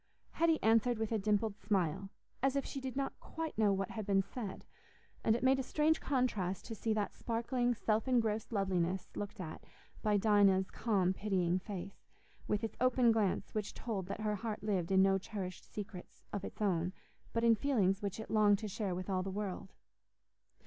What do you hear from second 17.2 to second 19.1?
but in feelings which it longed to share with